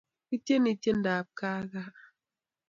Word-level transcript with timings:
Kiteini 0.27 0.71
tiendab 0.81 1.27
kaa 1.39 1.61
kaa 1.71 1.95